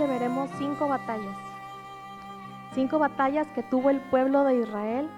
[0.00, 1.36] noche veremos cinco batallas.
[2.72, 5.10] Cinco batallas que tuvo el pueblo de Israel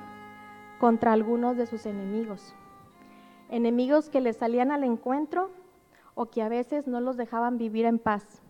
[0.81, 2.55] contra algunos de sus enemigos.
[3.49, 5.51] Enemigos que les salían al encuentro
[6.15, 8.43] o que a veces no los dejaban vivir en paz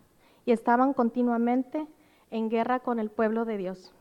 [0.46, 1.86] y estaban continuamente
[2.30, 3.92] en guerra con el pueblo de Dios.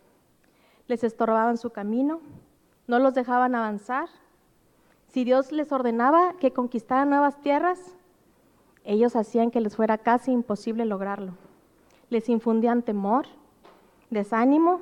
[0.87, 2.21] Les estorbaban su camino,
[2.87, 4.07] no los dejaban avanzar.
[5.07, 7.97] Si Dios les ordenaba que conquistaran nuevas tierras,
[8.85, 11.50] ellos hacían que les fuera casi imposible lograrlo.
[12.11, 13.25] Les infundían temor,
[14.09, 14.81] desánimo,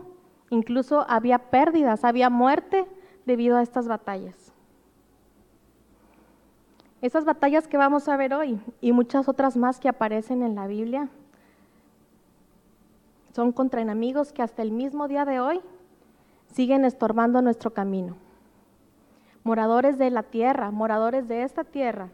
[0.50, 2.88] incluso había pérdidas, había muerte
[3.26, 4.52] debido a estas batallas.
[7.02, 10.66] Esas batallas que vamos a ver hoy y muchas otras más que aparecen en la
[10.66, 11.08] Biblia
[13.32, 15.62] son contra enemigos que hasta el mismo día de hoy
[16.52, 18.18] siguen estorbando nuestro camino.
[19.44, 22.10] Moradores de la tierra, moradores de esta tierra,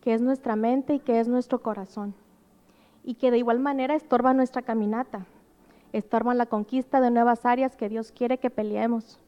[0.00, 2.14] que es nuestra mente y que es nuestro corazón,
[3.06, 5.24] y que de igual manera estorban nuestra caminata,
[5.92, 9.18] estorban la conquista de nuevas áreas que Dios quiere que peleemos,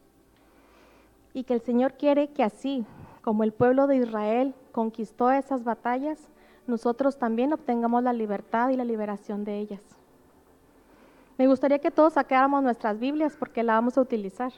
[1.32, 2.84] y que el Señor quiere que así
[3.22, 6.18] como el pueblo de Israel conquistó esas batallas,
[6.66, 9.82] nosotros también obtengamos la libertad y la liberación de ellas.
[11.38, 14.52] Me gustaría que todos sacáramos nuestras Biblias porque la vamos a utilizar.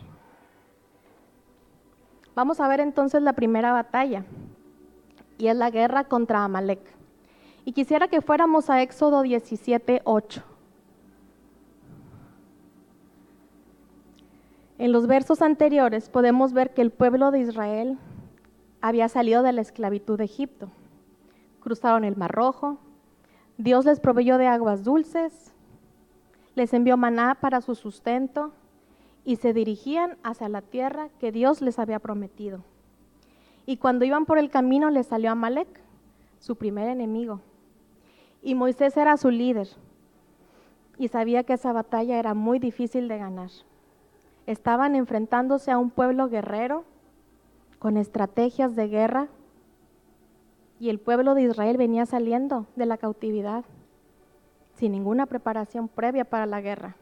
[2.35, 4.25] Vamos a ver entonces la primera batalla
[5.37, 7.00] y es la guerra contra Amalek.
[7.65, 10.43] Y quisiera que fuéramos a Éxodo 17, 8.
[14.79, 17.99] En los versos anteriores podemos ver que el pueblo de Israel
[18.81, 20.71] había salido de la esclavitud de Egipto.
[21.61, 22.79] Cruzaron el Mar Rojo,
[23.59, 25.53] Dios les proveyó de aguas dulces,
[26.55, 28.53] les envió maná para su sustento
[29.23, 32.65] y se dirigían hacia la tierra que Dios les había prometido.
[33.67, 35.69] Y cuando iban por el camino les salió Amalek,
[36.39, 37.43] su primer enemigo.
[38.43, 39.69] Y Moisés era su líder
[40.99, 43.51] y sabía que esa batalla era muy difícil de ganar.
[44.47, 46.85] Estaban enfrentándose a un pueblo guerrero
[47.79, 49.29] con estrategias de guerra
[50.79, 53.65] y el pueblo de Israel venía saliendo de la cautividad
[54.75, 56.97] sin ninguna preparación previa para la guerra.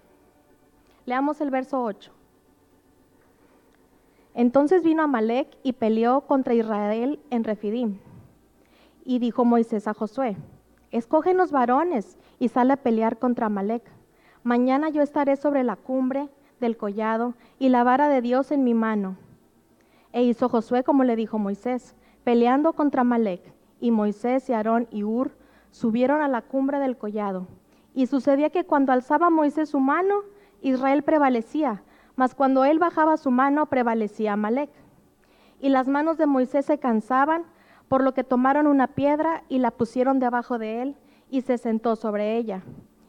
[1.07, 2.13] Leamos el verso 8.
[4.35, 7.99] Entonces vino Amalek y peleó contra Israel en Refidim.
[9.05, 10.37] Y dijo Moisés a Josué,
[10.91, 13.83] escógenos varones y sale a pelear contra Amalek.
[14.43, 16.29] Mañana yo estaré sobre la cumbre
[16.61, 19.17] del collado y la vara de Dios en mi mano.
[20.13, 21.95] E hizo Josué como le dijo Moisés,
[22.25, 23.43] peleando contra Amalek.
[23.81, 25.33] Y Moisés y Aarón y Ur
[25.71, 27.47] subieron a la cumbre del collado.
[27.95, 30.23] Y sucedía que cuando alzaba Moisés su mano,
[30.61, 31.83] Israel prevalecía,
[32.17, 34.71] mas cuando él bajaba su mano, prevalecía Amalek.
[35.61, 37.45] Y las manos de Moisés se cansaban,
[37.89, 40.97] por lo que tomaron una piedra y la pusieron debajo de él,
[41.31, 42.63] y se sentó sobre ella.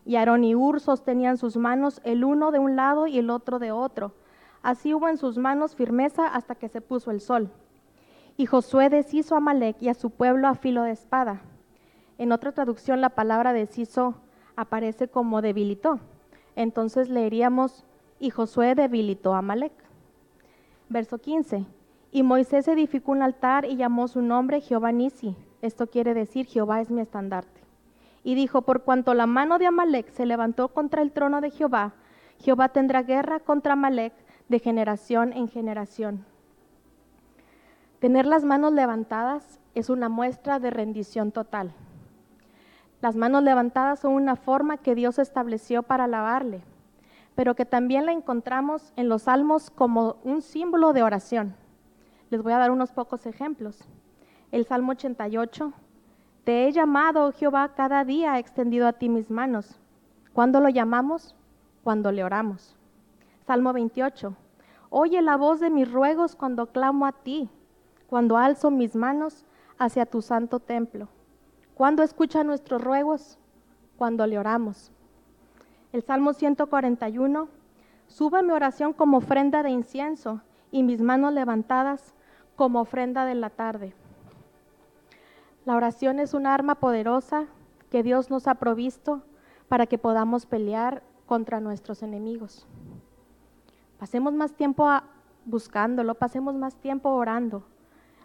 [0.06, 3.60] Y Aarón y Ur sostenían sus manos el uno de un lado y el otro
[3.60, 4.14] de otro.
[4.62, 7.52] Así hubo en sus manos firmeza hasta que se puso el sol.
[8.36, 11.42] Y Josué deshizo a Amalek y a su pueblo a filo de espada.
[12.18, 14.16] En otra traducción la palabra deshizo
[14.56, 16.00] aparece como debilitó.
[16.56, 17.86] Entonces leeríamos,
[18.20, 19.72] y Josué debilitó a Amalek.
[20.90, 21.66] Verso 15.
[22.12, 25.36] Y Moisés edificó un altar y llamó su nombre Jehová Nisi.
[25.62, 27.59] Esto quiere decir Jehová es mi estandarte
[28.24, 31.94] y dijo, por cuanto la mano de Amalek se levantó contra el trono de Jehová,
[32.40, 34.14] Jehová tendrá guerra contra Amalek
[34.48, 36.25] de generación en generación.
[38.00, 41.74] Tener las manos levantadas es una muestra de rendición total.
[43.02, 46.62] Las manos levantadas son una forma que Dios estableció para alabarle,
[47.36, 51.56] pero que también la encontramos en los salmos como un símbolo de oración.
[52.30, 53.80] Les voy a dar unos pocos ejemplos.
[54.52, 55.74] El Salmo 88
[56.44, 59.80] te he llamado, oh Jehová, cada día he extendido a ti mis manos.
[60.34, 61.36] ¿Cuándo lo llamamos?
[61.84, 62.76] Cuando le oramos.
[63.46, 64.36] Salmo 28.
[64.90, 67.50] Oye la voz de mis ruegos cuando clamo a ti,
[68.08, 69.46] cuando alzo mis manos
[69.78, 71.08] hacia tu santo templo.
[71.75, 73.38] ¿Cuándo escucha nuestros ruegos?
[73.98, 74.92] Cuando le oramos.
[75.94, 77.48] El Salmo 141.
[78.08, 80.42] Suba mi oración como ofrenda de incienso
[80.72, 82.14] y mis manos levantadas
[82.60, 83.94] como ofrenda de la tarde.
[85.64, 87.46] La oración es un arma poderosa
[87.90, 89.22] que Dios nos ha provisto
[89.70, 92.68] para que podamos pelear contra nuestros enemigos.
[93.98, 94.90] Pasemos más tiempo
[95.46, 97.64] buscándolo, pasemos más tiempo orando.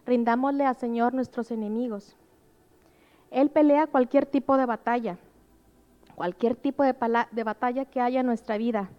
[0.05, 2.17] Rindámosle al Señor nuestros enemigos.
[3.31, 5.17] Él pelea cualquier tipo de batalla,
[6.17, 6.97] cualquier tipo de,
[7.31, 8.91] de batalla que haya en nuestra vida.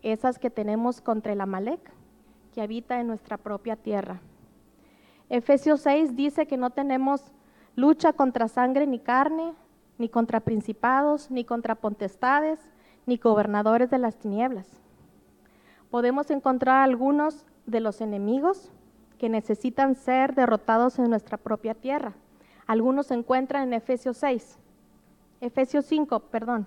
[0.00, 1.92] Esas que tenemos contra el Amalek,
[2.54, 4.22] que habita en nuestra propia tierra.
[5.28, 7.32] Efesios 6 dice que no tenemos
[7.76, 9.54] lucha contra sangre ni carne,
[9.98, 12.60] ni contra principados, ni contra potestades,
[13.06, 14.66] ni gobernadores de las tinieblas.
[15.90, 18.70] Podemos encontrar algunos de los enemigos
[19.18, 22.14] que necesitan ser derrotados en nuestra propia tierra.
[22.66, 24.58] Algunos se encuentran en Efesios 6,
[25.40, 26.66] Efesios 5, perdón,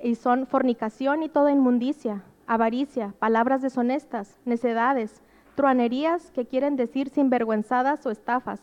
[0.00, 5.22] y son fornicación y toda inmundicia, avaricia, palabras deshonestas, necedades,
[5.58, 8.60] truanerías que quieren decir sinvergüenzadas o estafas.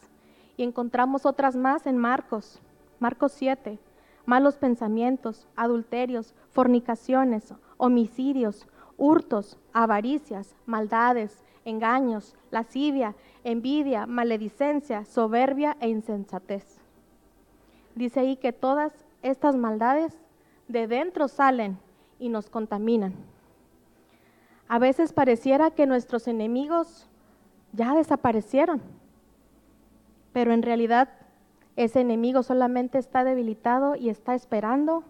[0.56, 2.62] Y encontramos otras más en Marcos,
[3.00, 3.78] Marcos 7,
[4.26, 8.66] malos pensamientos, adulterios, fornicaciones, homicidios,
[8.98, 13.14] hurtos, avaricias, maldades, engaños, lascivia,
[13.44, 16.80] envidia, maledicencia, soberbia e insensatez.
[17.94, 20.18] Dice ahí que todas estas maldades
[20.70, 21.78] de dentro salen
[22.20, 23.35] y nos contaminan.
[24.68, 27.08] A veces pareciera que nuestros enemigos
[27.74, 28.82] ya desaparecieron,
[30.34, 31.10] pero en realidad
[31.76, 35.04] ese enemigo solamente está debilitado y está esperando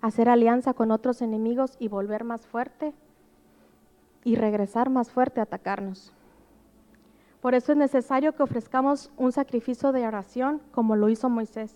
[0.00, 2.92] hacer alianza con otros enemigos y volver más fuerte
[4.24, 6.12] y regresar más fuerte a atacarnos.
[7.40, 11.74] Por eso es necesario que ofrezcamos un sacrificio de oración como lo hizo Moisés.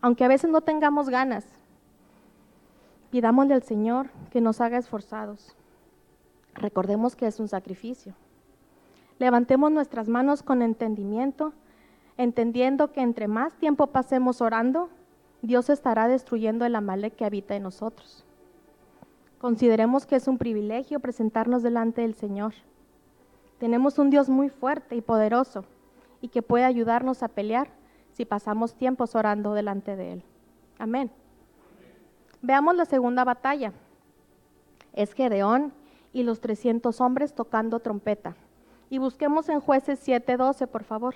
[0.00, 1.46] Aunque a veces no tengamos ganas,
[3.10, 5.56] pidámosle al Señor que nos haga esforzados.
[6.56, 8.14] Recordemos que es un sacrificio.
[9.18, 11.52] Levantemos nuestras manos con entendimiento,
[12.16, 14.88] entendiendo que entre más tiempo pasemos orando,
[15.42, 18.24] Dios estará destruyendo el Amalek que habita en nosotros.
[19.38, 22.54] Consideremos que es un privilegio presentarnos delante del Señor.
[23.58, 25.64] Tenemos un Dios muy fuerte y poderoso
[26.20, 27.68] y que puede ayudarnos a pelear
[28.12, 30.22] si pasamos tiempos orando delante de Él.
[30.78, 31.10] Amén.
[32.40, 33.72] Veamos la segunda batalla.
[34.94, 35.72] Es Gedeón
[36.16, 38.36] y los 300 hombres tocando trompeta.
[38.88, 41.14] Y busquemos en jueces 7:12, por favor.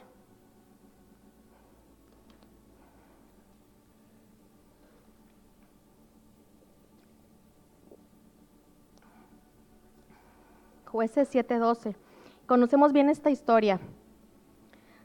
[10.84, 11.96] Jueces 7:12.
[12.44, 13.80] Conocemos bien esta historia.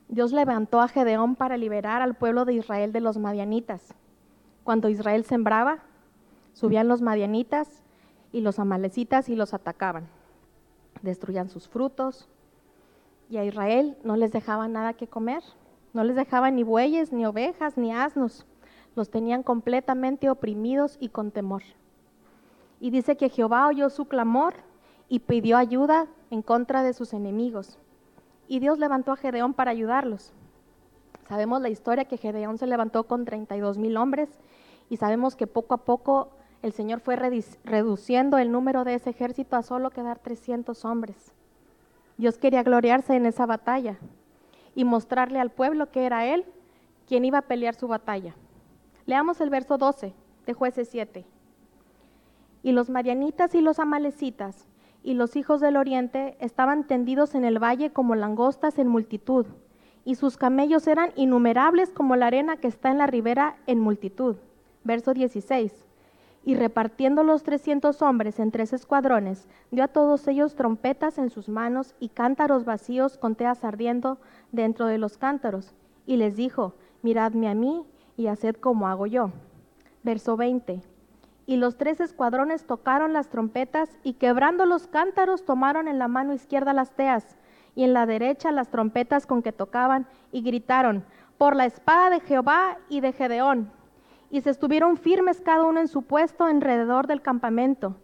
[0.09, 3.94] Dios levantó a Gedeón para liberar al pueblo de Israel de los madianitas.
[4.65, 5.80] Cuando Israel sembraba,
[6.51, 7.84] subían los madianitas
[8.35, 10.09] y los amalecitas y los atacaban.
[11.01, 12.27] Destruían sus frutos
[13.29, 15.41] y a Israel no les dejaban nada que comer.
[15.93, 18.45] No les dejaban ni bueyes, ni ovejas, ni asnos.
[18.93, 21.63] Los tenían completamente oprimidos y con temor.
[22.81, 24.55] Y dice que Jehová oyó su clamor
[25.07, 27.79] y pidió ayuda en contra de sus enemigos.
[28.49, 30.33] Y Dios levantó a Gedeón para ayudarlos.
[31.29, 34.27] Sabemos la historia que Gedeón se levantó con 32 mil hombres
[34.89, 36.31] y sabemos que poco a poco
[36.65, 41.15] el Señor fue reduciendo el número de ese ejército a solo quedar 300 hombres.
[42.17, 43.97] Dios quería gloriarse en esa batalla
[44.73, 46.44] y mostrarle al pueblo que era Él
[47.07, 48.33] quien iba a pelear su batalla.
[49.06, 50.15] Leamos el verso 12
[50.47, 51.23] de jueces 7.
[52.63, 54.66] Y los marianitas y los amalecitas
[55.04, 59.45] y los hijos del oriente estaban tendidos en el valle como langostas en multitud,
[60.04, 64.37] y sus camellos eran innumerables como la arena que está en la ribera en multitud.
[64.83, 65.84] Verso 16
[66.45, 71.49] y repartiendo los trescientos hombres en tres escuadrones, dio a todos ellos trompetas en sus
[71.49, 74.19] manos y cántaros vacíos con teas ardiendo
[74.52, 75.73] dentro de los cántaros.
[76.06, 77.83] Y les dijo, miradme a mí
[78.16, 79.31] y haced como hago yo.
[80.04, 80.83] Verso 20.
[81.47, 86.33] Y los tres escuadrones tocaron las trompetas y quebrando los cántaros tomaron en la mano
[86.33, 87.37] izquierda las teas
[87.73, 91.06] y en la derecha las trompetas con que tocaban y gritaron,
[91.40, 93.71] por la espada de Jehová y de Gedeón
[94.35, 97.95] y se estuvieron firmes cada uno en su puesto alrededor del campamento.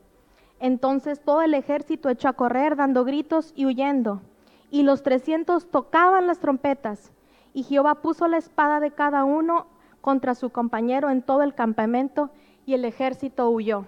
[0.61, 4.21] Entonces todo el ejército echó a correr dando gritos y huyendo,
[4.69, 7.11] y los trescientos tocaban las trompetas,
[7.53, 9.67] y Jehová puso la espada de cada uno
[9.99, 12.29] contra su compañero en todo el campamento,
[12.65, 13.83] y el ejército huyó.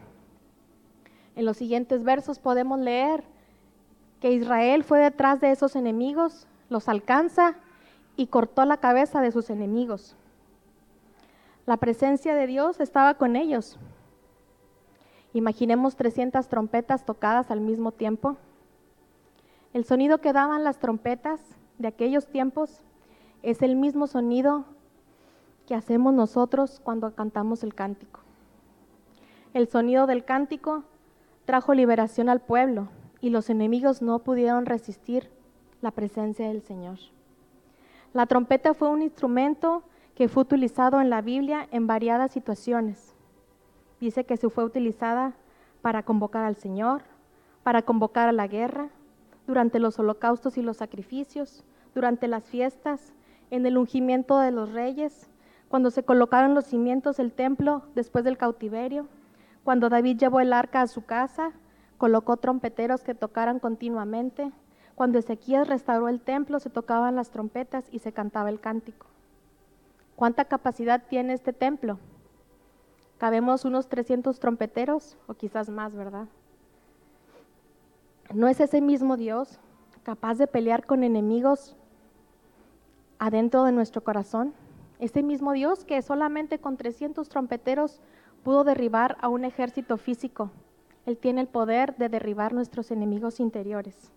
[1.38, 3.24] En los siguientes versos podemos leer
[4.20, 7.56] que Israel fue detrás de esos enemigos, los alcanza
[8.18, 10.18] y cortó la cabeza de sus enemigos.
[11.66, 13.80] La presencia de Dios estaba con ellos.
[15.34, 18.36] Imaginemos 300 trompetas tocadas al mismo tiempo.
[19.72, 21.40] El sonido que daban las trompetas
[21.78, 22.82] de aquellos tiempos
[23.44, 24.66] es el mismo sonido
[25.66, 28.20] que hacemos nosotros cuando cantamos el cántico.
[29.54, 30.84] El sonido del cántico
[31.46, 32.90] trajo liberación al pueblo
[33.22, 35.30] y los enemigos no pudieron resistir
[35.82, 37.00] la presencia del Señor.
[38.12, 39.84] La trompeta fue un instrumento
[40.16, 43.16] que fue utilizado en la Biblia en variadas situaciones.
[44.00, 45.34] Dice que se fue utilizada
[45.82, 47.04] para convocar al Señor,
[47.64, 48.90] para convocar a la guerra,
[49.48, 53.14] durante los holocaustos y los sacrificios, durante las fiestas,
[53.50, 55.30] en el ungimiento de los reyes,
[55.68, 59.08] cuando se colocaron los cimientos del templo después del cautiverio,
[59.64, 61.52] cuando David llevó el arca a su casa,
[61.98, 64.52] colocó trompeteros que tocaran continuamente,
[64.96, 69.13] cuando Ezequías restauró el templo se tocaban las trompetas y se cantaba el cántico.
[70.16, 71.98] ¿Cuánta capacidad tiene este templo?
[73.18, 76.28] Cabemos unos 300 trompeteros o quizás más, ¿verdad?
[78.34, 79.60] ¿No es ese mismo Dios
[80.04, 81.76] capaz de pelear con enemigos
[83.20, 84.54] adentro de nuestro corazón?
[85.00, 88.02] Ese mismo Dios que solamente con 300 trompeteros
[88.44, 90.52] pudo derribar a un ejército físico.
[91.06, 94.12] Él tiene el poder de derribar nuestros enemigos interiores.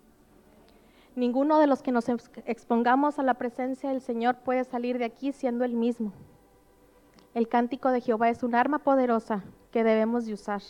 [1.16, 2.10] Ninguno de los que nos
[2.44, 6.12] expongamos a la presencia del Señor puede salir de aquí siendo el mismo.
[7.32, 10.60] El cántico de Jehová es un arma poderosa que debemos de usar.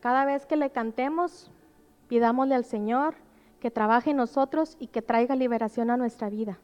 [0.00, 1.52] Cada vez que le cantemos,
[2.08, 3.14] pidámosle al Señor
[3.60, 6.58] que trabaje en nosotros y que traiga liberación a nuestra vida.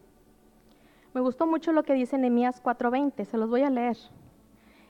[1.14, 3.96] Me gustó mucho lo que dice Nehemías 4:20, se los voy a leer.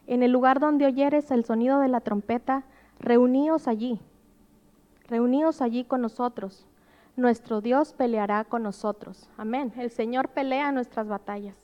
[0.06, 2.64] En el lugar donde oyeres el sonido de la trompeta,
[3.00, 4.00] reuníos allí,
[5.08, 6.66] reuníos allí con nosotros
[7.18, 9.28] nuestro Dios peleará con nosotros.
[9.36, 9.72] Amén.
[9.76, 11.56] El Señor pelea nuestras batallas.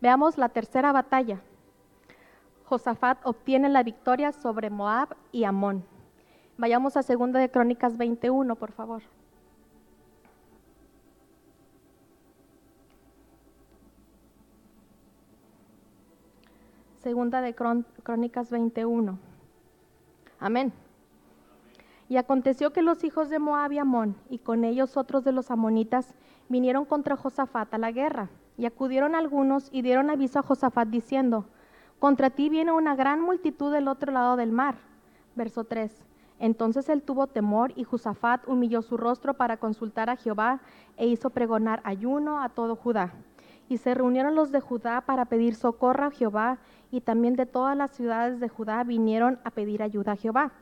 [0.00, 1.40] Veamos la tercera batalla.
[2.64, 5.84] Josafat obtiene la victoria sobre Moab y Amón.
[6.56, 9.02] Vayamos a segunda de Crónicas 21, por favor.
[17.02, 19.18] Segunda de Crónicas 21.
[20.38, 20.72] Amén.
[22.08, 25.50] Y aconteció que los hijos de Moab y Amón, y con ellos otros de los
[25.50, 26.14] amonitas,
[26.48, 28.30] vinieron contra Josafat a la guerra.
[28.56, 31.44] Y acudieron algunos y dieron aviso a Josafat diciendo,
[31.98, 34.76] Contra ti viene una gran multitud del otro lado del mar.
[35.36, 36.04] Verso 3.
[36.38, 40.60] Entonces él tuvo temor y Josafat humilló su rostro para consultar a Jehová
[40.96, 43.12] e hizo pregonar ayuno a todo Judá.
[43.68, 46.58] Y se reunieron los de Judá para pedir socorro a Jehová
[46.90, 50.52] y también de todas las ciudades de Judá vinieron a pedir ayuda a Jehová.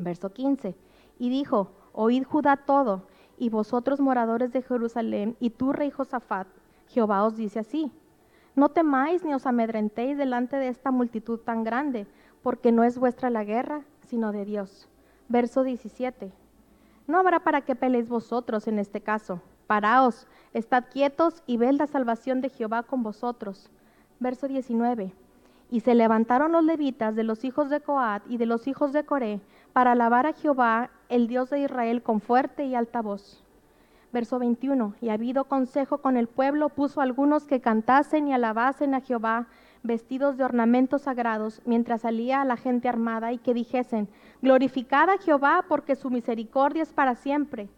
[0.00, 0.74] Verso 15.
[1.18, 3.02] Y dijo, oíd Judá todo,
[3.36, 6.46] y vosotros moradores de Jerusalén, y tú, rey Josafat,
[6.88, 7.92] Jehová os dice así,
[8.54, 12.06] no temáis ni os amedrentéis delante de esta multitud tan grande,
[12.42, 14.88] porque no es vuestra la guerra, sino de Dios.
[15.28, 16.32] Verso 17.
[17.06, 19.40] No habrá para qué peleéis vosotros en este caso.
[19.68, 23.70] Paraos, estad quietos y ved la salvación de Jehová con vosotros.
[24.18, 25.12] Verso 19.
[25.70, 29.04] Y se levantaron los levitas de los hijos de Coat y de los hijos de
[29.04, 29.40] Coré
[29.72, 33.42] para alabar a Jehová, el Dios de Israel, con fuerte y alta voz.
[34.12, 34.94] Verso 21.
[35.00, 39.46] Y habido consejo con el pueblo, puso algunos que cantasen y alabasen a Jehová,
[39.82, 44.08] vestidos de ornamentos sagrados, mientras salía la gente armada, y que dijesen,
[44.42, 47.68] glorificad a Jehová, porque su misericordia es para siempre.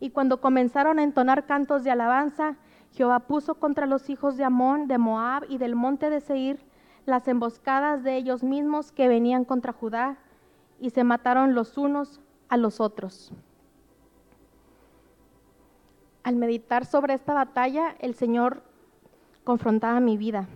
[0.00, 2.56] Y cuando comenzaron a entonar cantos de alabanza,
[2.92, 6.60] Jehová puso contra los hijos de Amón, de Moab y del monte de Seir,
[7.06, 10.18] las emboscadas de ellos mismos que venían contra Judá
[10.80, 13.32] y se mataron los unos a los otros.
[16.22, 18.62] Al meditar sobre esta batalla, el Señor
[19.44, 20.46] confrontaba mi vida.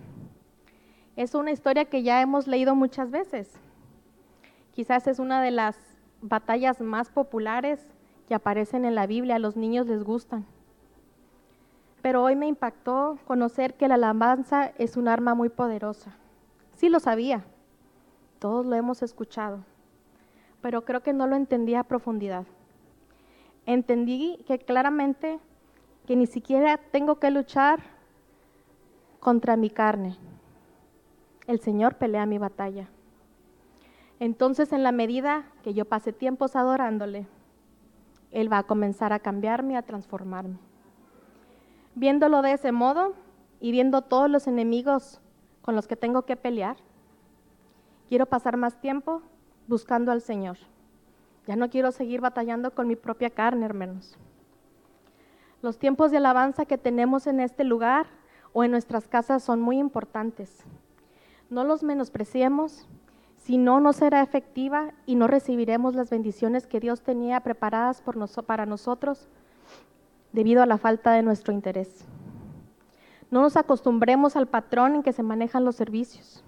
[1.16, 3.52] Es una historia que ya hemos leído muchas veces.
[4.72, 5.78] Quizás es una de las
[6.20, 7.86] batallas más populares
[8.28, 10.46] que aparecen en la Biblia, a los niños les gustan.
[12.00, 16.12] Pero hoy me impactó conocer que la alabanza es un arma muy poderosa.
[16.74, 17.44] Sí lo sabía,
[18.38, 19.64] todos lo hemos escuchado,
[20.62, 22.46] pero creo que no lo entendía a profundidad.
[23.66, 25.40] Entendí que claramente
[26.06, 27.80] que ni siquiera tengo que luchar
[29.20, 30.16] contra mi carne.
[31.46, 32.88] El Señor pelea mi batalla.
[34.20, 37.26] Entonces, en la medida que yo pase tiempos adorándole,
[38.30, 40.58] Él va a comenzar a cambiarme, a transformarme.
[41.94, 43.14] Viéndolo de ese modo
[43.60, 45.20] y viendo todos los enemigos
[45.60, 46.76] con los que tengo que pelear.
[48.08, 49.22] Quiero pasar más tiempo
[49.72, 50.58] buscando al Señor.
[51.46, 54.18] Ya no quiero seguir batallando con mi propia carne, hermanos.
[55.62, 58.06] Los tiempos de alabanza que tenemos en este lugar
[58.52, 60.62] o en nuestras casas son muy importantes.
[61.48, 62.86] No los menospreciemos,
[63.38, 68.02] si no, no será efectiva y no recibiremos las bendiciones que Dios tenía preparadas
[68.46, 69.26] para nosotros
[70.32, 72.04] debido a la falta de nuestro interés.
[73.30, 76.44] No nos acostumbremos al patrón en que se manejan los servicios.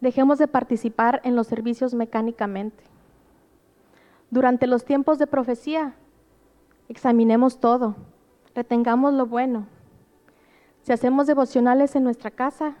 [0.00, 2.82] Dejemos de participar en los servicios mecánicamente.
[4.30, 5.94] Durante los tiempos de profecía,
[6.88, 7.96] examinemos todo,
[8.54, 9.66] retengamos lo bueno.
[10.82, 12.76] Si hacemos devocionales en nuestra casa,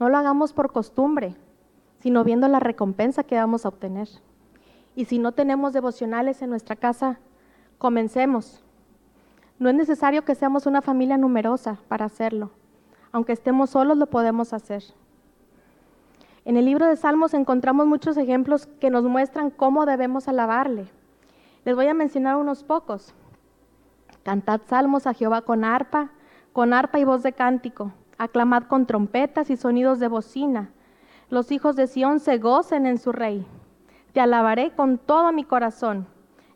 [0.00, 1.36] no lo hagamos por costumbre,
[2.00, 4.08] sino viendo la recompensa que vamos a obtener.
[4.96, 7.20] Y si no tenemos devocionales en nuestra casa,
[7.78, 8.64] comencemos
[9.58, 12.50] no es necesario que seamos una familia numerosa para hacerlo.
[13.10, 14.84] Aunque estemos solos, lo podemos hacer.
[16.48, 20.88] En el libro de Salmos encontramos muchos ejemplos que nos muestran cómo debemos alabarle.
[21.66, 23.12] Les voy a mencionar unos pocos.
[24.22, 26.08] Cantad salmos a Jehová con arpa,
[26.54, 27.92] con arpa y voz de cántico.
[28.16, 30.70] Aclamad con trompetas y sonidos de bocina.
[31.28, 33.46] Los hijos de Sión se gocen en su rey.
[34.14, 36.06] Te alabaré con todo mi corazón.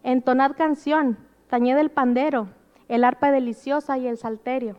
[0.02, 1.18] Entonad canción,
[1.48, 2.48] tañed el pandero,
[2.88, 4.78] el arpa deliciosa y el salterio.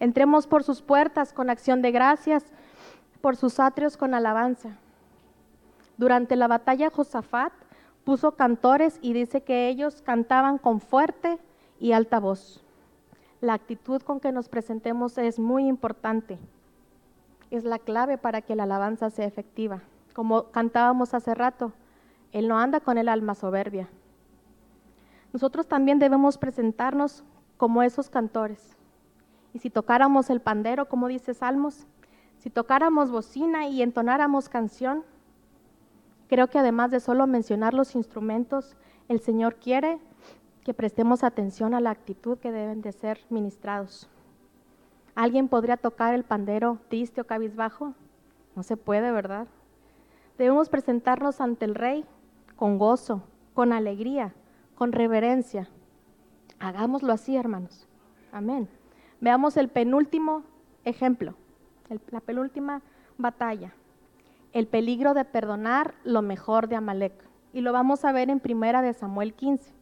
[0.00, 2.52] Entremos por sus puertas con acción de gracias,
[3.22, 4.76] por sus atrios con alabanza.
[5.96, 7.52] Durante la batalla Josafat
[8.04, 11.38] puso cantores y dice que ellos cantaban con fuerte
[11.78, 12.62] y alta voz.
[13.40, 16.38] La actitud con que nos presentemos es muy importante.
[17.50, 19.82] Es la clave para que la alabanza sea efectiva.
[20.14, 21.72] Como cantábamos hace rato,
[22.32, 23.88] Él no anda con el alma soberbia.
[25.32, 27.24] Nosotros también debemos presentarnos
[27.56, 28.76] como esos cantores.
[29.54, 31.86] Y si tocáramos el pandero, como dice Salmos,
[32.42, 35.04] si tocáramos bocina y entonáramos canción,
[36.26, 38.76] creo que además de solo mencionar los instrumentos,
[39.08, 40.00] el Señor quiere
[40.64, 44.08] que prestemos atención a la actitud que deben de ser ministrados.
[45.14, 47.94] ¿Alguien podría tocar el pandero triste o cabizbajo?
[48.56, 49.46] No se puede, ¿verdad?
[50.36, 52.04] Debemos presentarnos ante el Rey
[52.56, 53.22] con gozo,
[53.54, 54.34] con alegría,
[54.74, 55.68] con reverencia.
[56.58, 57.86] Hagámoslo así, hermanos.
[58.32, 58.68] Amén.
[59.20, 60.42] Veamos el penúltimo
[60.82, 61.36] ejemplo,
[62.10, 62.82] la penúltima
[63.18, 63.72] batalla.
[64.52, 67.14] El peligro de perdonar lo mejor de Amalek.
[67.52, 69.72] Y lo vamos a ver en primera de Samuel 15.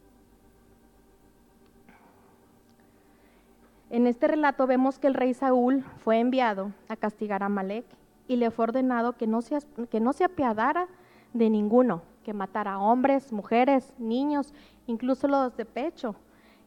[3.89, 7.85] En este relato vemos que el rey Saúl fue enviado a castigar a Amalek
[8.27, 10.87] y le fue ordenado que no, se, que no se apiadara
[11.33, 14.53] de ninguno, que matara hombres, mujeres, niños,
[14.87, 16.15] incluso los de pecho,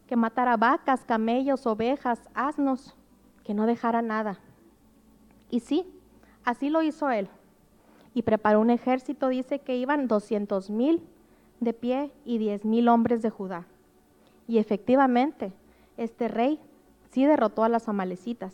[0.07, 2.95] que matara vacas, camellos, ovejas, asnos,
[3.43, 4.39] que no dejara nada.
[5.55, 5.87] Y sí,
[6.45, 7.29] así lo hizo él.
[8.13, 11.01] Y preparó un ejército, dice que iban 200 mil
[11.61, 13.65] de pie y 10 mil hombres de Judá.
[14.49, 15.53] Y efectivamente,
[15.97, 16.59] este rey
[17.13, 18.53] sí derrotó a las amalecitas,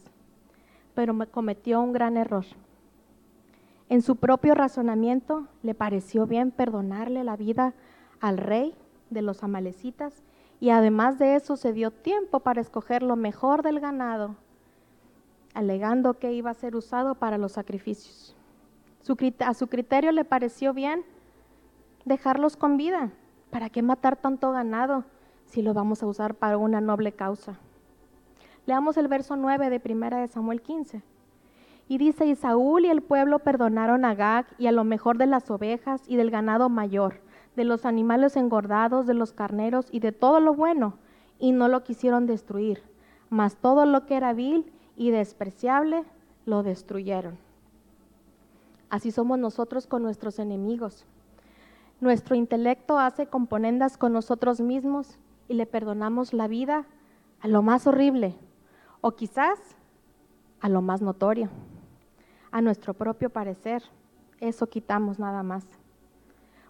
[0.93, 2.45] pero me cometió un gran error.
[3.89, 7.73] En su propio razonamiento le pareció bien perdonarle la vida
[8.21, 8.75] al rey
[9.09, 10.23] de los amalecitas
[10.61, 14.37] y además de eso se dio tiempo para escoger lo mejor del ganado,
[15.55, 18.37] alegando que iba a ser usado para los sacrificios.
[19.41, 21.05] a su criterio le pareció bien
[22.05, 23.11] dejarlos con vida.
[23.51, 25.05] ¿Para qué matar tanto ganado
[25.47, 27.59] si lo vamos a usar para una noble causa?
[28.67, 31.03] Leamos el verso 9 de primera de Samuel 15.
[31.89, 35.27] Y dice, y Saúl y el pueblo perdonaron a Gag y a lo mejor de
[35.27, 37.21] las ovejas y del ganado mayor,
[37.57, 40.95] de los animales engordados, de los carneros y de todo lo bueno,
[41.41, 42.83] y no lo quisieron destruir,
[43.29, 46.05] mas todo lo que era vil y despreciable
[46.47, 47.39] lo destruyeron.
[48.89, 51.07] Así somos nosotros con nuestros enemigos.
[52.01, 56.87] Nuestro intelecto hace componendas con nosotros mismos y le perdonamos la vida
[57.41, 58.35] a lo más horrible,
[59.01, 59.59] o quizás
[60.61, 61.49] a lo más notorio,
[62.51, 63.83] a nuestro propio parecer.
[64.41, 65.65] Eso quitamos nada más.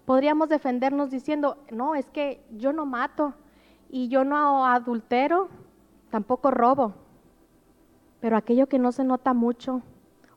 [0.05, 3.35] Podríamos defendernos diciendo, no, es que yo no mato
[3.89, 5.49] y yo no adultero,
[6.11, 6.95] tampoco robo.
[8.21, 9.83] Pero aquello que no se nota mucho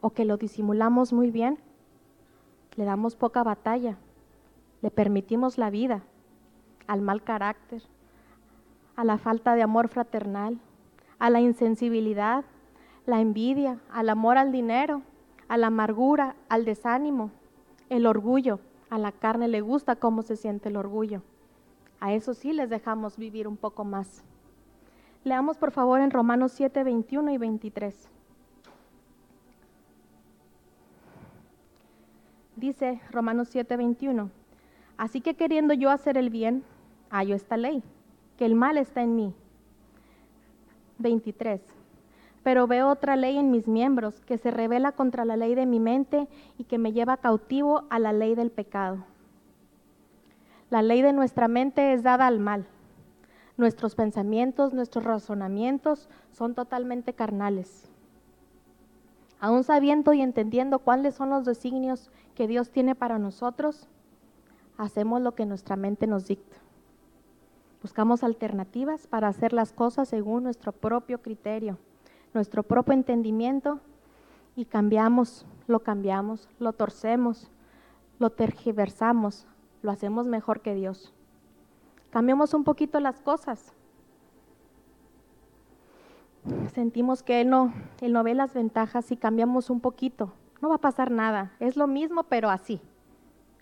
[0.02, 1.60] o que lo disimulamos muy bien,
[2.76, 3.98] le damos poca batalla,
[4.82, 6.04] le permitimos la vida
[6.88, 7.84] al mal carácter,
[8.96, 10.60] a la falta de amor fraternal,
[11.20, 12.44] a la insensibilidad,
[13.06, 15.02] la envidia, al amor al dinero,
[15.48, 17.32] a la amargura, al desánimo,
[17.90, 18.60] el orgullo.
[18.90, 21.24] A la carne le gusta cómo se siente el orgullo.
[22.00, 24.24] A eso sí les dejamos vivir un poco más.
[25.24, 28.10] Leamos por favor en Romanos 7, 21 y 23.
[32.58, 34.30] Dice Romanos 7, 21.
[34.98, 36.64] Así que queriendo yo hacer el bien,
[37.10, 37.84] hallo esta ley,
[38.38, 39.34] que el mal está en mí
[41.00, 41.62] 23.
[42.44, 45.80] Pero veo otra ley en mis miembros que se revela contra la ley de mi
[45.80, 49.06] mente y que me lleva cautivo a la ley del pecado.
[50.70, 52.66] La ley de nuestra mente es dada al mal.
[53.56, 57.90] Nuestros pensamientos, nuestros razonamientos son totalmente carnales.
[59.40, 63.88] Aún sabiendo y entendiendo cuáles son los designios que Dios tiene para nosotros,
[64.78, 66.58] hacemos lo que nuestra mente nos dicta.
[67.82, 71.78] Buscamos alternativas para hacer las cosas según nuestro propio criterio,
[72.34, 73.82] nuestro propio entendimiento
[74.56, 77.52] y cambiamos, lo cambiamos, lo torcemos,
[78.20, 79.46] lo tergiversamos,
[79.82, 81.14] lo hacemos mejor que Dios.
[82.14, 83.74] Cambiamos un poquito las cosas.
[86.76, 87.74] sentimos que él no,
[88.24, 90.32] ve las ventajas si cambiamos un poquito.
[90.62, 92.80] No va a pasar nada, es lo mismo pero así.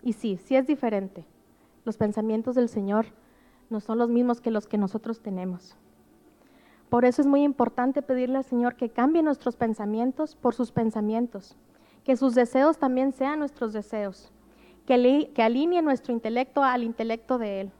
[0.02, 1.24] Y sí, sí es diferente.
[1.86, 3.06] Los pensamientos del Señor
[3.70, 5.74] no son los mismos que los que nosotros tenemos.
[6.90, 11.56] Por eso es muy importante pedirle al Señor que cambie nuestros pensamientos por sus pensamientos,
[12.04, 14.30] que sus deseos también sean nuestros deseos,
[14.84, 17.72] que, que alinee nuestro intelecto al intelecto de Él.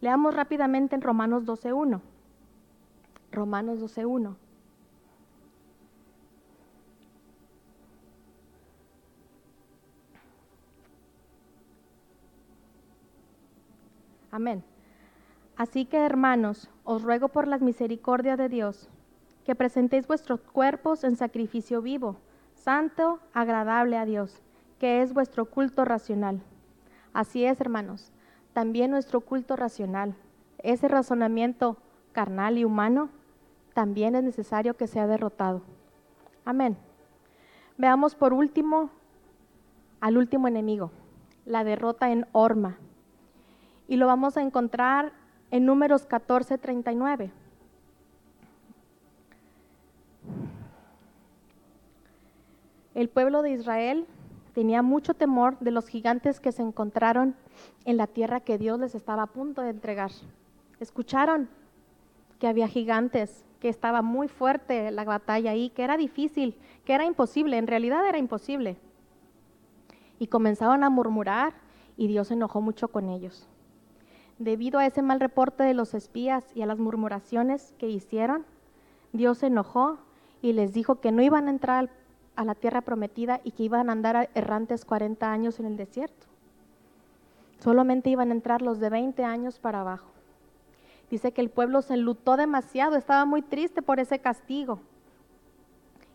[0.00, 2.00] Leamos rápidamente en Romanos 12.1.
[3.32, 4.36] Romanos 12.1.
[14.30, 14.62] Amén.
[15.56, 18.90] Así que, hermanos, os ruego por las misericordias de Dios,
[19.46, 22.16] que presentéis vuestros cuerpos en sacrificio vivo,
[22.54, 24.42] santo, agradable a Dios,
[24.78, 26.42] que es vuestro culto racional.
[27.14, 28.12] Así es, hermanos,
[28.56, 30.14] también nuestro culto racional,
[30.62, 31.76] ese razonamiento
[32.12, 33.10] carnal y humano,
[33.74, 35.60] también es necesario que sea derrotado.
[36.46, 36.78] Amén.
[37.76, 38.88] Veamos por último
[40.00, 40.90] al último enemigo,
[41.44, 42.78] la derrota en Orma.
[43.88, 45.12] Y lo vamos a encontrar
[45.50, 47.32] en números 14, 39.
[52.94, 54.06] El pueblo de Israel
[54.56, 57.36] tenía mucho temor de los gigantes que se encontraron
[57.84, 60.10] en la tierra que Dios les estaba a punto de entregar.
[60.80, 61.50] Escucharon
[62.38, 67.04] que había gigantes, que estaba muy fuerte la batalla ahí, que era difícil, que era
[67.04, 68.78] imposible, en realidad era imposible.
[70.18, 71.52] Y comenzaron a murmurar
[71.98, 73.46] y Dios se enojó mucho con ellos.
[74.38, 78.46] Debido a ese mal reporte de los espías y a las murmuraciones que hicieron,
[79.12, 79.98] Dios se enojó
[80.40, 81.90] y les dijo que no iban a entrar
[82.36, 86.26] a la tierra prometida y que iban a andar errantes 40 años en el desierto.
[87.58, 90.10] Solamente iban a entrar los de 20 años para abajo.
[91.10, 94.80] Dice que el pueblo se enlutó demasiado, estaba muy triste por ese castigo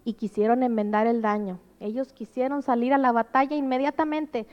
[0.06, 1.60] y quisieron enmendar el daño.
[1.80, 4.46] Ellos quisieron salir a la batalla inmediatamente,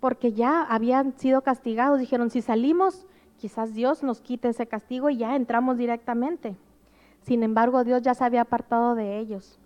[0.00, 1.98] porque ya habían sido castigados.
[1.98, 6.56] Dijeron, si salimos, quizás Dios nos quite ese castigo y ya entramos directamente.
[7.22, 9.58] Sin embargo, Dios ya se había apartado de ellos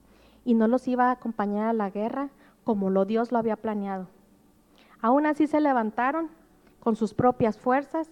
[0.45, 2.31] y no los iba a acompañar a la guerra
[2.65, 4.09] como lo Dios lo había planeado.
[5.01, 6.31] Aún así se levantaron
[6.81, 8.09] con sus propias fuerzas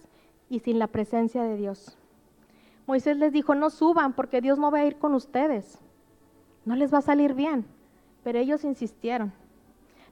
[0.49, 1.97] y sin la presencia de Dios.
[2.87, 5.79] Moisés les dijo, no suban porque Dios no va a ir con ustedes.
[6.65, 7.65] No les va a salir bien.
[8.23, 9.31] Pero ellos insistieron.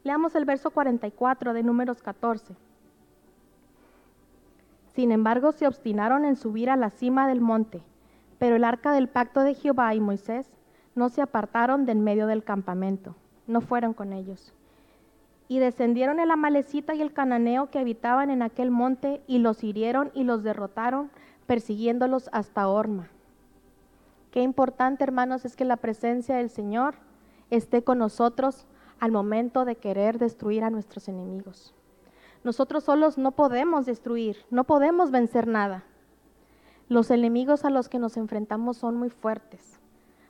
[0.03, 2.55] Leamos el verso 44 de números 14.
[4.93, 7.83] Sin embargo, se obstinaron en subir a la cima del monte,
[8.37, 10.49] pero el arca del pacto de Jehová y Moisés
[10.99, 13.15] no se apartaron del medio del campamento,
[13.47, 14.53] no fueron con ellos.
[15.47, 20.11] Y descendieron el amalecita y el cananeo que habitaban en aquel monte y los hirieron
[20.13, 21.09] y los derrotaron,
[21.47, 23.07] persiguiéndolos hasta Orma.
[24.31, 26.95] Qué importante, hermanos, es que la presencia del Señor
[27.49, 28.67] esté con nosotros
[28.99, 31.73] al momento de querer destruir a nuestros enemigos.
[32.43, 35.85] Nosotros solos no podemos destruir, no podemos vencer nada.
[36.89, 39.78] Los enemigos a los que nos enfrentamos son muy fuertes,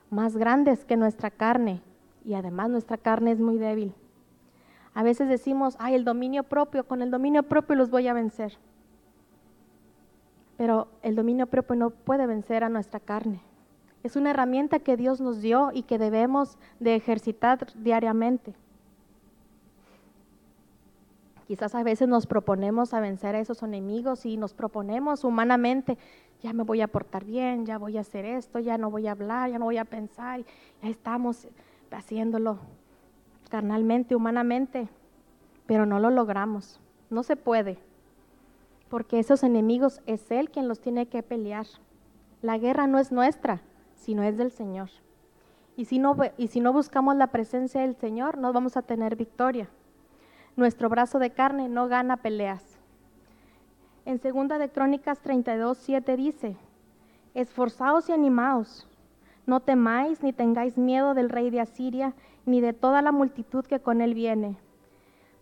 [0.10, 1.82] más grandes que nuestra carne,
[2.26, 3.94] y además nuestra carne es muy débil.
[4.94, 8.58] A veces decimos, ay, el dominio propio, con el dominio propio los voy a vencer.
[10.58, 13.42] Pero el dominio propio no puede vencer a nuestra carne.
[14.04, 18.56] Es una herramienta que Dios nos dio y que debemos de ejercitar diariamente.
[21.48, 25.98] Quizás a veces nos proponemos a vencer a esos enemigos y nos proponemos humanamente,
[26.42, 29.12] ya me voy a portar bien, ya voy a hacer esto, ya no voy a
[29.12, 30.44] hablar, ya no voy a pensar,
[30.82, 31.48] ya estamos
[31.92, 32.60] haciéndolo
[33.50, 34.88] carnalmente, humanamente,
[35.66, 37.80] pero no lo logramos, no se puede,
[38.90, 41.66] porque esos enemigos es Él quien los tiene que pelear.
[42.42, 43.62] La guerra no es nuestra,
[43.96, 44.90] sino es del Señor.
[45.76, 49.16] Y si no, y si no buscamos la presencia del Señor, no vamos a tener
[49.16, 49.70] victoria.
[50.56, 52.69] Nuestro brazo de carne no gana peleas.
[54.06, 56.58] En segunda de Crónicas 32, 7 dice,
[57.34, 58.88] esforzaos y animaos,
[59.46, 62.14] no temáis ni tengáis miedo del rey de Asiria,
[62.46, 64.58] ni de toda la multitud que con él viene.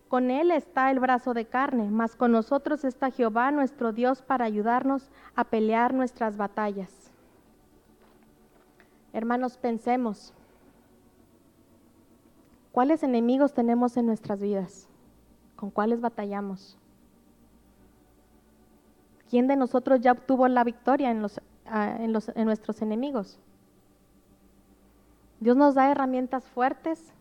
[0.08, 4.46] Con él está el brazo de carne, mas con nosotros está Jehová nuestro Dios para
[4.46, 7.12] ayudarnos a pelear nuestras batallas.
[9.12, 10.34] Hermanos, pensemos,
[12.72, 14.88] ¿cuáles enemigos tenemos en nuestras vidas?
[15.58, 16.78] ¿Con cuáles batallamos?
[19.30, 23.40] ¿Quién de nosotros ya obtuvo la victoria en, los, ah, en, los, en nuestros enemigos?
[25.40, 27.13] Dios nos da herramientas fuertes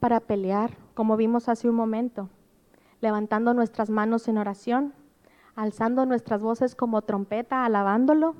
[0.00, 2.28] para pelear, como vimos hace un momento,
[3.00, 4.92] levantando nuestras manos en oración,
[5.54, 8.34] alzando nuestras voces como trompeta, alabándolo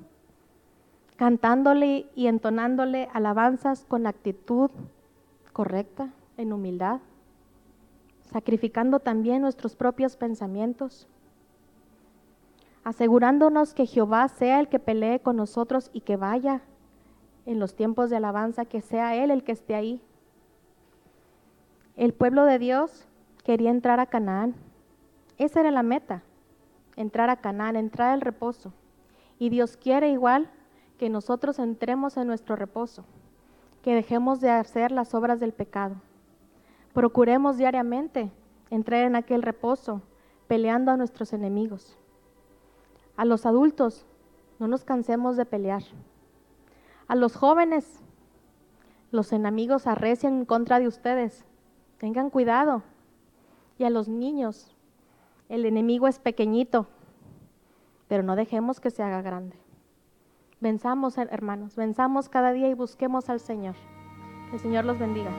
[1.17, 4.71] cantándole y entonándole alabanzas con actitud
[5.53, 7.01] correcta, en humildad,
[8.33, 11.07] sacrificando también nuestros propios pensamientos,
[12.85, 16.61] asegurándonos que Jehová sea el que pelee con nosotros y que vaya
[17.47, 20.01] en los tiempos de alabanza, que sea Él el que esté ahí.
[21.97, 23.07] El pueblo de Dios
[23.43, 24.55] quería entrar a Canaán.
[25.39, 26.23] Esa era la meta,
[26.97, 28.73] entrar a Canaán, entrar al reposo.
[29.39, 30.51] Y Dios quiere igual
[30.99, 33.05] que nosotros entremos en nuestro reposo,
[33.83, 35.97] que dejemos de hacer las obras del pecado.
[36.93, 38.31] Procuremos diariamente
[38.71, 40.03] entrar en aquel reposo,
[40.47, 41.99] peleando a nuestros enemigos.
[43.17, 44.07] A los adultos,
[44.59, 45.83] no nos cansemos de pelear.
[47.07, 48.01] A los jóvenes,
[49.11, 51.45] los enemigos arrecian en contra de ustedes.
[51.99, 52.83] Tengan cuidado.
[53.79, 54.75] Y a los niños,
[55.49, 56.87] el enemigo es pequeñito,
[58.09, 59.57] pero no dejemos que se haga grande.
[60.61, 63.75] Venzamos, hermanos, venzamos cada día y busquemos al Señor.
[64.49, 65.31] Que el Señor los bendiga.